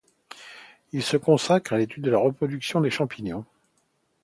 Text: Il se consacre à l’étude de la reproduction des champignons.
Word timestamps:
Il 0.93 1.03
se 1.03 1.15
consacre 1.15 1.73
à 1.73 1.77
l’étude 1.77 2.01
de 2.03 2.09
la 2.09 2.17
reproduction 2.17 2.81
des 2.81 2.89
champignons. 2.89 3.45